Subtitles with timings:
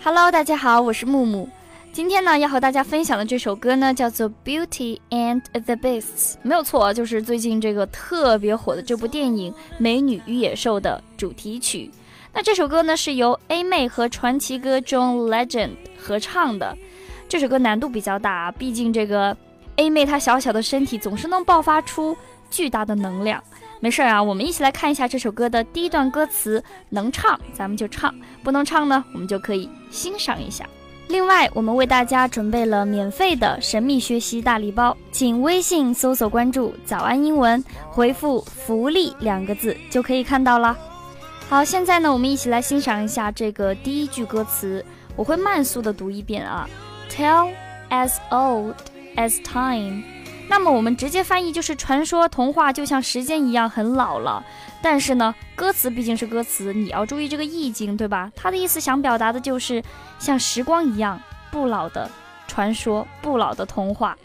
[0.00, 1.48] Hello，大家好，我是木木。
[1.92, 11.90] 今天呢，要和大家分享的这首歌呢，叫做《Beauty and the Beasts》，没有错，就是最近这个特别火的这部电影《美女与野兽》的主题曲。
[12.32, 16.78] 那这首歌呢，是由 A 妹和传奇歌中 Legend 合唱的。
[17.28, 19.36] 这首歌难度比较大，毕竟这个
[19.76, 22.16] A 妹她小小的身体总是能爆发出
[22.50, 23.42] 巨大的能量。
[23.80, 30.68] 没事儿啊，我们一起来看一下这首歌的第一段歌词，能唱咱们就唱，不能唱呢，我们就可以欣赏一下。
[31.06, 40.76] 另外，我们为大家准备了免费的神秘学习大礼包，请微信搜索关注“早安英文”，回复“福利”两个字就可以看到了。
[41.48, 44.84] 好，现在呢，我们一起来欣赏一下这个第一句歌词，
[45.16, 46.68] 我会慢速的读一遍啊
[47.08, 47.54] ，Tell
[47.88, 48.74] as old
[49.16, 50.17] as time。
[50.48, 54.42] 那么我们直接翻译就是传说童话就像时间一样很老了，
[54.80, 58.32] 但是呢，歌词毕竟是歌词，你要注意这个意境，对吧？
[58.34, 59.82] 它的意思想表达的就是
[60.18, 62.10] 像时光一样不老的
[62.46, 64.16] 传说，不老的童话。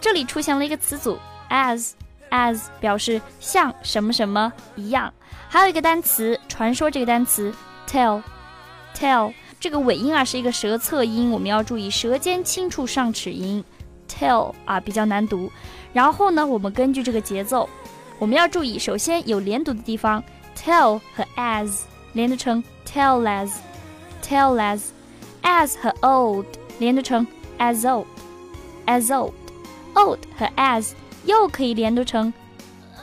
[0.00, 5.12] 这里出现了一个词组 as，as 表示像什么什么一样，
[5.48, 7.52] 还有一个单词传说这个单词
[7.88, 13.64] tell，tell 这个尾音啊是一个舌侧音，我们要注意舌尖轻触上齿龈。
[14.13, 15.51] tell 啊比较难读，
[15.93, 17.69] 然后呢，我们根据这个节奏，
[18.17, 20.23] 我们要注意，首先有连读的地方，
[20.57, 21.81] tell 和 as
[22.13, 26.45] 连读成 tell as，tell as，as 和 old
[26.79, 27.25] 连读成
[27.59, 30.91] as old，as old，old 和 as
[31.25, 32.33] 又可以连读成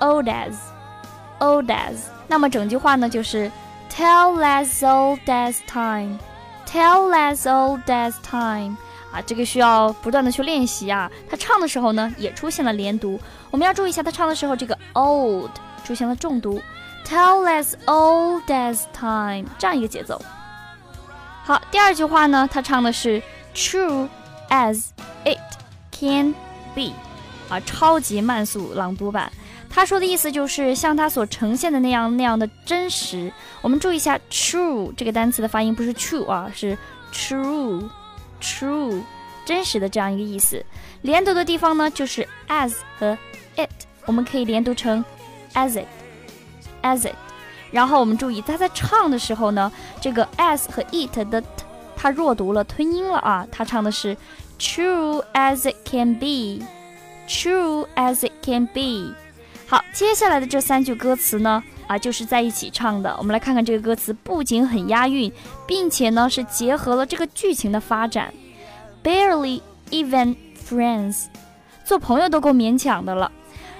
[0.00, 1.96] old as，old as。
[2.28, 3.50] 那么整句话呢就是
[3.88, 8.76] tell as old as time，tell as old as time。
[9.11, 11.11] 啊，这个需要不断的去练习啊。
[11.29, 15.51] 他唱的时候呢，也出现了连读，我们要注意一下，他唱的时候这个 old
[15.83, 16.61] 出现了重读
[17.05, 20.21] ，tell as old as time 这样一个节奏。
[21.43, 23.21] 好，第二句话呢，他唱的是
[23.53, 24.07] true
[24.49, 24.89] as
[25.25, 25.37] it
[25.91, 26.33] can
[26.73, 26.91] be，
[27.49, 29.31] 啊，超级慢速朗读版。
[29.69, 33.31] 他说的意思就是像他所呈现的那样那样的真实。
[33.61, 36.77] 我们注意一下 true 这个单词的发音不是 true 啊，是
[37.13, 37.89] true。
[38.41, 39.03] True，
[39.45, 40.65] 真实的这样一个意思。
[41.03, 43.17] 连读的地方呢，就是 as 和
[43.55, 43.69] it，
[44.05, 45.03] 我们可以连读成
[45.53, 47.15] as it，as it。
[47.71, 51.41] 然后我们注意，他在唱的时候呢，这个 as 和 it 的
[51.95, 53.47] 它弱读了，吞音了啊。
[53.51, 54.17] 他唱的是
[54.59, 59.13] true as it can be，true as it can be。
[59.67, 63.13] 好，接下来的这三句歌词呢，啊，就是在一起唱的。
[63.17, 65.29] 我们来看看这个歌词，不仅很押韵，
[65.67, 68.33] 并且呢是结合了这个剧情的发展。
[69.03, 69.59] Barely
[69.89, 71.25] even friends，
[71.83, 73.29] 做朋友都够勉强的了。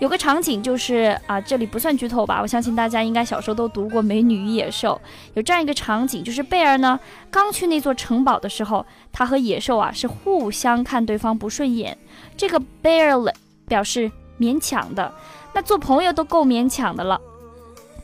[0.00, 2.42] 有个场景就是啊，这里不算剧透吧？
[2.42, 5.00] 我相信大家应该小时候都读过《美女与野兽》，
[5.32, 7.00] 有这样一个场景，就是贝尔呢
[7.30, 11.96] 刚去那座城堡的时候，他和野兽啊是互相看对方不顺眼。
[12.36, 13.32] 这个 barely
[13.66, 15.10] 表示勉强的。
[15.54, 17.18] 那做朋友都够勉强的了，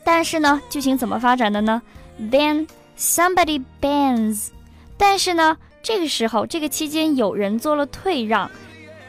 [0.03, 1.81] 但是呢，剧情怎么发展的呢
[2.19, 2.67] ？Then
[2.97, 4.49] somebody bends。
[4.97, 8.49] 但是呢，这个时候，这个期间有人做了退让。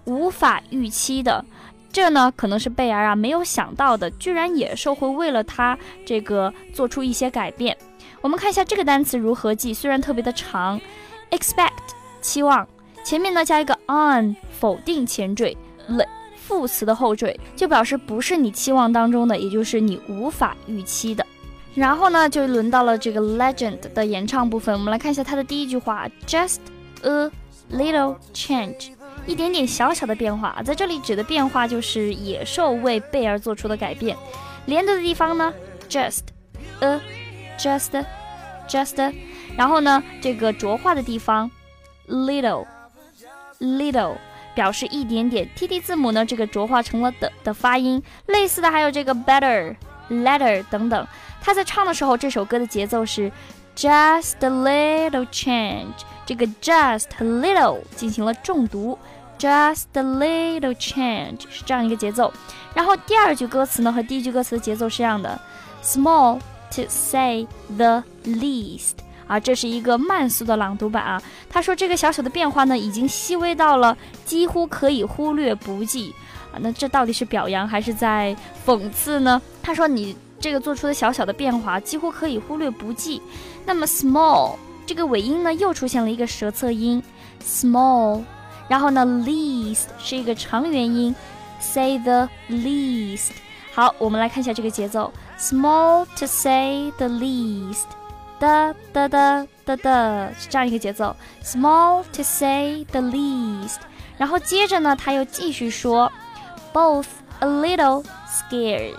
[0.05, 1.45] 无法预期的，
[1.93, 7.77] 这呢可能是贝儿啊没有想到的，居然野兽会为了他这个做出一些改变。
[8.21, 10.81] 我们看一下这个单词如何记，虽然特别的长。
[11.31, 11.71] expect
[12.21, 12.69] 期望，
[13.05, 15.57] 前面呢加一个 on 否定前缀
[15.89, 16.05] ，l
[16.37, 21.25] 副词的后缀，就表示不是你期望当中的，也就是你无法预期的。
[21.75, 24.75] 然后呢，就轮到了这个 legend 的演唱部分。
[24.75, 26.59] 我们来看一下它的第一句话：just
[27.03, 27.31] a
[27.73, 28.93] little change，
[29.27, 30.63] 一点点小小的变化。
[30.65, 34.17] 在这里指的变化就是野兽为贝儿做出的改变。
[34.67, 35.53] 连读的地方呢
[35.89, 36.21] ，just
[36.81, 38.05] a，just，just。
[39.57, 41.51] 然后呢，这个浊化的地方
[42.09, 42.67] ，little
[43.61, 44.17] Little
[44.55, 45.49] 表示一点点。
[45.55, 48.03] T T 字母呢，这个浊化成了的的发音。
[48.27, 51.07] 类似的还有这个 better，letter 等等。
[51.41, 53.31] 他在唱的时候，这首歌的节奏是
[53.77, 56.03] just a little change。
[56.27, 58.99] 这个 just a little 进行了重读
[59.39, 62.33] just a little change 是这样一个节奏。
[62.73, 65.39] 然后第二句歌词呢和第一句歌词的节奏是这样的
[65.83, 66.39] ，small
[66.75, 67.47] to say
[67.77, 71.23] the least 啊，这是一个慢速的朗读版啊。
[71.49, 76.15] 他说这个小小的变化呢已经细微到了几乎可以忽略不计
[76.53, 76.59] 啊。
[76.61, 78.37] 那这到底是表扬还是在
[78.67, 79.41] 讽刺呢？
[79.63, 83.21] 他说你这个做出的小小的变化几乎可以忽略不计。
[83.65, 84.57] 那么 small
[84.87, 87.03] 这个尾音呢又出现了一个舌侧音
[87.43, 88.23] small，
[88.69, 91.15] 然后呢 least 是一个长元音。
[91.61, 93.31] Say the least。
[93.73, 97.87] 好，我们来看一下这个节奏：small to say the least，
[98.45, 103.79] 哒哒哒哒哒，是这样一个节奏：small to say the least。
[104.19, 106.13] 然后接着呢，他又继续说
[106.71, 107.07] ：both
[107.39, 108.97] a little scared，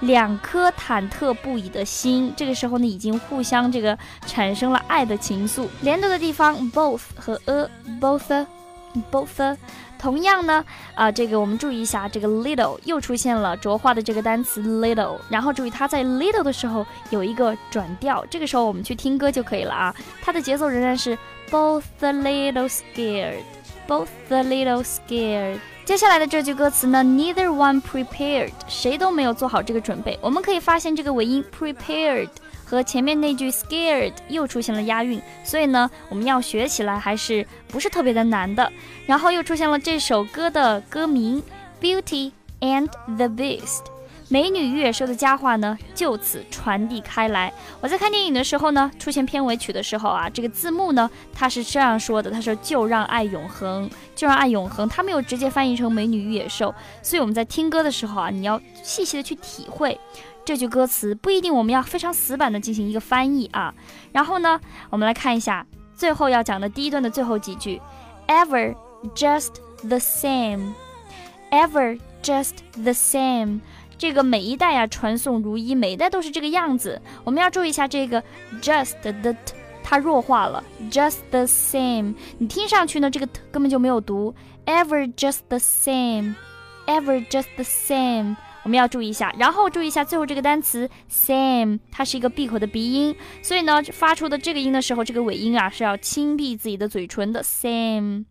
[0.00, 2.34] 两颗忐忑不已的心。
[2.36, 5.68] 这个时候呢，已经互相这个产生了爱的情愫。
[5.82, 9.56] 连读的地方，both 和 a，both，both。
[9.98, 10.64] 同样呢，
[10.94, 19.94] 啊，这个我们注意一下，这个 little 又出现了浊化的这个单词 little，然后注意它在 little 的时候有一个转调，这个时候我们去听歌就可以了啊。
[20.22, 21.16] 它的节奏仍然是
[21.50, 25.58] both a little scared，both a little scared。
[25.84, 30.18] 接下来的这句歌词呢，neither one prepared，谁都没有做好这个准备。
[30.22, 32.28] 我们可以发现这个尾音 prepared。
[32.64, 38.72] 和前面那句 scared 又出现了押韵，所以呢，我们要学起来还是不是特别的难的。
[39.06, 41.42] 然后又出现了这首歌的歌名
[41.80, 43.80] Beauty and the Beast，
[44.28, 47.52] 美女与野兽的佳话呢就此传递开来。
[47.82, 60.00] 我在看电影的时候呢，出现片尾曲的时候啊，这个字幕呢它是这样说的，他说就让爱永恒，就让爱永恒，他没有直接翻译成美女与野兽，所以我们在听歌的时候啊，你要细细的去体会。
[60.44, 63.74] 这句歌词不一定我们要非常死板的进行一个翻译啊，
[64.12, 64.60] 然后呢，
[64.90, 67.80] 我们来看一下最后要讲的第一段的最后几句
[68.28, 68.74] ，ever
[69.14, 73.60] just the same，ever just the same，
[73.96, 77.00] 这个每一代呀传颂如一，每一代都是这个样子。
[77.24, 78.22] 我们要注意一下这个
[78.60, 79.34] just the
[79.82, 84.34] 它弱化了，just the same，你听上去呢这个根本就没有读
[84.66, 88.36] ，ever just the same，ever just the same。
[88.64, 98.24] 我们要注意一下，然后注意一下最后这个单词 same，它是一个闭口的鼻音，所以呢，发出的这个音的时候，这个尾音啊是要轻闭自己的嘴唇的 same。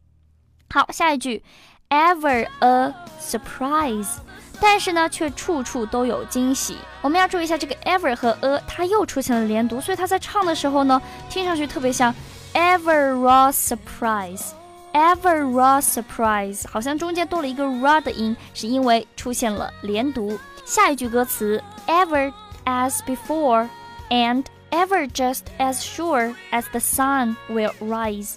[0.71, 1.43] 好，下一句
[1.89, 4.17] ever a surprise，
[4.59, 6.77] 但是呢，却处处都有惊喜。
[7.01, 12.11] 我们要注意一下这个 ever 和 a，它又出现了连读，所以它在唱的时候呢，听上去特别像
[12.55, 14.53] ever a surprise。
[14.93, 20.39] Ever raw surprise，好像中间多了一个 raw 的音，是因为出现了连读。
[20.65, 22.31] 下一句歌词，ever
[22.65, 23.67] as before
[24.11, 28.35] and ever just as sure as the sun will rise，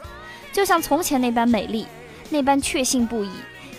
[0.51, 1.87] 就像从前那般美丽，
[2.31, 3.31] 那般确信不疑，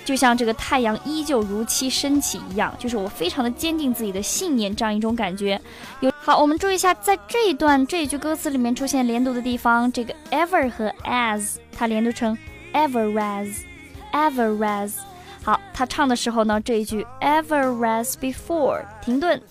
[0.06, 5.60] 就像这个太阳依旧如期升起一样，就是我非常的坚定自己的信念这样一种感觉。
[6.02, 12.38] 有好，我们注意一下，在这一段这一句歌词里面出现连读的地方，这个 ever 和 as 它连读成。
[12.77, 13.65] Ever as,
[14.13, 14.95] ever as，
[15.45, 19.43] 好，他唱的时候呢，这一句 ever as before 停顿，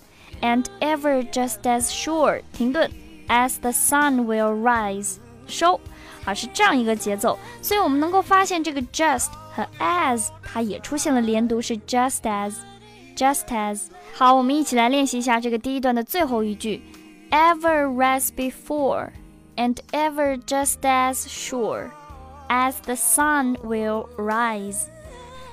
[0.41, 2.89] and ever just as sure 停顿，
[3.27, 5.79] as the sun will rise 收，
[6.23, 13.83] 好是这样一个节奏，所以我们能够发现这个 just 和 as 它也出现了连读，是 just as，just as。
[14.15, 16.81] 好，我们一起来练习一下这个第一段的最后一句，
[17.29, 19.09] ever as before
[19.57, 21.89] and ever just as sure。
[22.48, 24.82] As the sun will rise，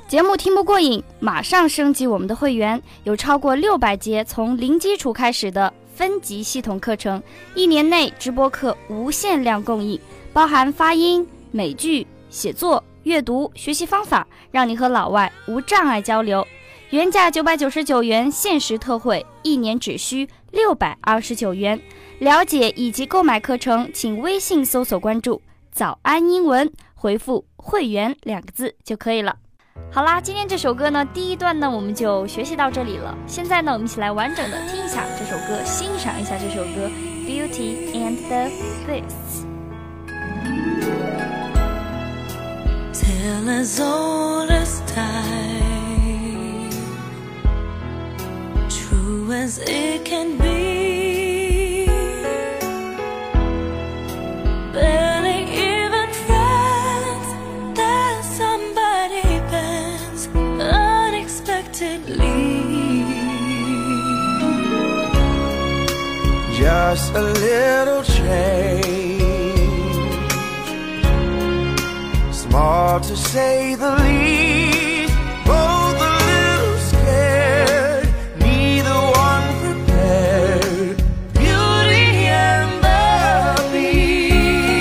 [0.08, 7.22] 节目听不过瘾，马上升级我们的会员，有超过六百节从零基础开始的分级系统课程，
[7.56, 10.00] 一年内直播课无限量供应，
[10.32, 16.46] 包含发音、美剧、写作、阅读、学习方法，让你和老外无障碍交流。
[16.92, 21.82] 原价九百九十九元，限时特惠，一年只需六百二十九元。
[22.20, 25.42] 了解以及购买课程，请微信搜索关注。
[25.74, 29.36] 早安英文，回复“会员”两个字就可以了。
[29.92, 33.18] 好啦，今天这首歌呢，第一段呢，我们就学习到这里了。
[33.26, 36.88] 现在呢，我们一起来完整的听一下这首歌，欣赏一下这首歌
[37.26, 38.52] 《Beauty and the
[38.88, 39.48] Beast》。
[66.94, 69.24] Just a little change.
[72.32, 75.14] Small to say the least,
[75.46, 78.08] both a little scared,
[78.40, 80.98] neither one prepared.
[81.34, 82.08] Beauty
[82.48, 83.02] and the
[83.72, 84.74] Beast,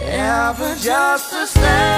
[0.00, 1.95] ever just the same,